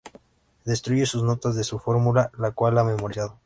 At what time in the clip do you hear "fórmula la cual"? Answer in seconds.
1.77-2.75